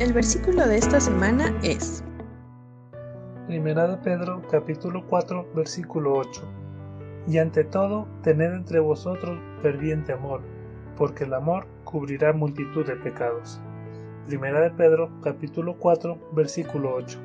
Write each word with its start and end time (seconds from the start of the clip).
El 0.00 0.12
versículo 0.12 0.64
de 0.68 0.76
esta 0.76 1.00
semana 1.00 1.52
es 1.64 2.04
Primera 3.48 3.88
de 3.88 3.96
Pedro 3.96 4.42
capítulo 4.48 5.04
4 5.04 5.48
versículo 5.56 6.14
8. 6.14 6.40
Y 7.26 7.38
ante 7.38 7.64
todo, 7.64 8.06
tened 8.22 8.52
entre 8.52 8.78
vosotros 8.78 9.40
ferviente 9.60 10.12
amor, 10.12 10.42
porque 10.96 11.24
el 11.24 11.34
amor 11.34 11.66
cubrirá 11.82 12.32
multitud 12.32 12.86
de 12.86 12.94
pecados. 12.94 13.60
Primera 14.28 14.60
de 14.60 14.70
Pedro 14.70 15.10
capítulo 15.20 15.76
4 15.76 16.16
versículo 16.30 16.94
8. 16.94 17.18